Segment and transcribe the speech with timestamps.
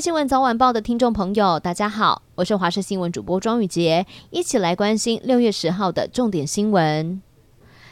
[0.00, 7.20] 新闻早晚报的听众朋友，大家好，我是华视新闻主播庄宇洁，一起来关心六月十号的重点新闻。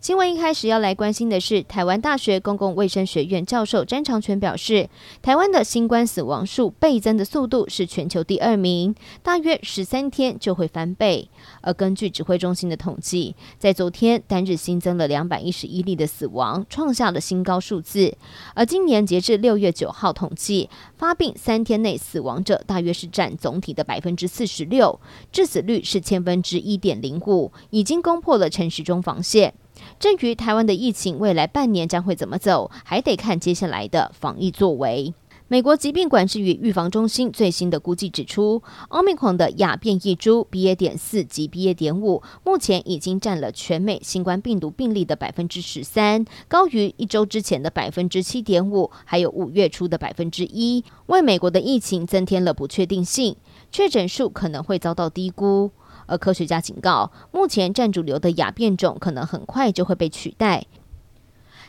[0.00, 4.88] 新闻一开始要来关心的是，台湾大学公共卫生学院教授詹长全表示，
[5.20, 11.28] 台湾的新冠死亡数倍增的速度是全球第二名，大约十三天就会翻倍。
[11.62, 18.16] 而根据指挥中心的统计，在昨天单日新增了两百一十一例的死亡，创下了新高数字。
[18.54, 25.00] 而今年截至六月九号统计，发病三天内死亡者大约是占总体的百分之四十六，
[25.32, 29.52] 致死率是千分之一点零五，已经攻破了陈时中防线。
[29.98, 35.14] 至于台湾的疫情未来半年将会怎么走，还得看接下来的防疫作为。
[35.50, 40.74] 美国疾病管制与预防中心最新的估计指出奥密克戎的亚变异株 BA.
[40.74, 41.72] 点四及 BA.
[41.72, 53.34] 点五目前已经占了全美新冠病毒病例的百分之十三，高于一周之前的百分之七点五，还有五月初的百分之一，为美国的疫情增添了不确定性，
[53.72, 55.70] 确诊数可能会遭到低估。
[56.08, 60.66] 而科学家警告，目前占主流的亚变种可能很快就会被取代。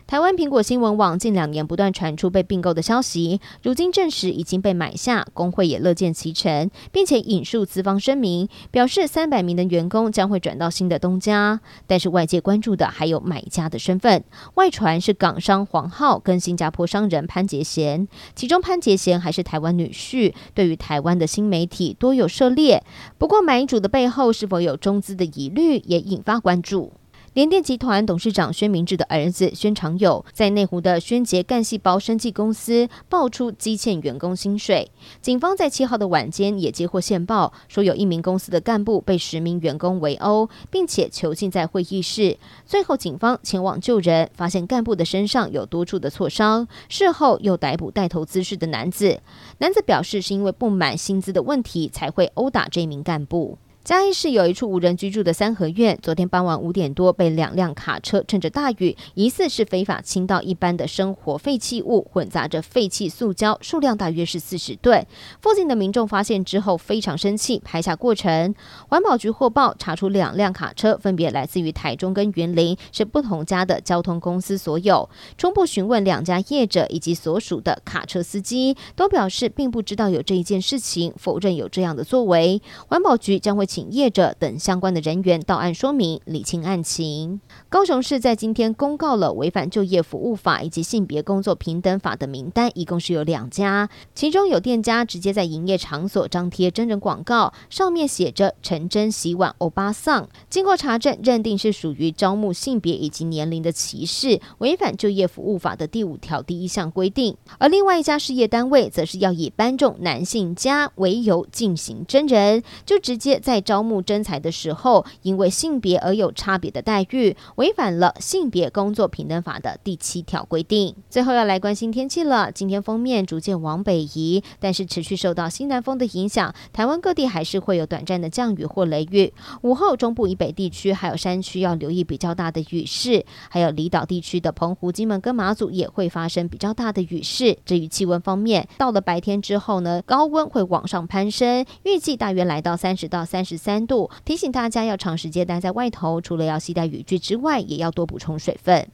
[0.09, 11.61] 台湾苹果新闻网近两年不断传出被并购的消息，如今证实已经被买下，工会也乐见其成，并且引述资方声明，表示三百名的员工将会转到新的东家。
[11.85, 14.23] 但是外界关注的还有买家的身份，
[14.55, 22.83] 外传是港商黄浩跟新加坡商人潘杰贤，其中潘杰贤还是台湾女婿，对于台湾的新媒体多有涉猎。
[23.19, 26.93] 不过买主的背后是否有中资的疑虑，也引发关注。
[27.35, 34.89] 联电集团董事长宣明志的儿子宣长友在内湖的宣杰干细胞生技公司爆出积欠员工薪水，
[35.21, 42.35] 警方在七号的晚间也接获线报，说有一名公司的干部被十名员工围殴，并且囚禁在会议室。
[42.65, 49.21] 最后警方前往救人，发现干部的身上有多处的挫伤，事后又逮捕带头滋事的男子。
[49.59, 53.59] 男子表示是因为不满薪资的问题才会殴打这名干部。
[53.89, 65.03] 嘉义市有一处无人居住的三合院，昨天傍晚五点多被两辆卡车趁着大雨，疑似是非法倾倒一般的生活废弃物，混杂着废弃塑胶，数量大约是四十吨。
[65.41, 68.53] 附近的民众发现之后非常生气，拍下过程。
[68.87, 75.09] 环保局获报查出两辆卡车分别来自于台中跟云林，是不同家的交通公司所有。
[75.35, 82.61] 初步询问两家业者以及所属的卡车司机，都表示并不知道有这一件事情，否认有这样的作为。
[82.87, 83.67] 环保局将会。
[83.91, 87.39] 业者等相关的人员到案说明，理清案情。
[87.69, 107.35] 高雄市在今天公告了违反就业服务法以及性别工作平等法的名单，一共是有两家，其中有店家直接在营业场所张贴真人广告，上面写着“陈真洗碗欧巴桑”，经过查证认定是属于招募性别以及年龄的歧视，违反就业服务法的第五条第一项规定。
[107.57, 120.95] 而另外一家事业单位则是要以搬重男性家为由进行真人，就直接在招募征才的时候，因为性别而有差别的待遇，违反了性别工作平等法的第七条规定。
[121.09, 129.33] 最后要来关心天气了，今天封面逐渐往北移，但是持续受到西南风的影响，台湾各地还是会有短暂的降雨或雷雨。
[129.61, 137.57] 午后中部以北地区还有山区要留意比较大的雨势，还有离岛地区的澎湖、金门跟马祖也会发生比较大的雨势。
[137.65, 148.87] 至于气温方面，到了白天之后呢，高温会往上攀升，预计大约来到三十到三十十三度，提醒大家要长时间待在外头，除了要携带雨具之外，也要多补充水分。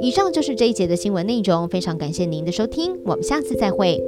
[0.00, 4.02] 以上就是这一节的新闻内容，非常感谢您的收听，我们下次再会。